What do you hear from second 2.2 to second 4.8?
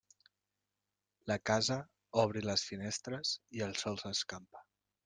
obri les finestres i el sol s'escampa.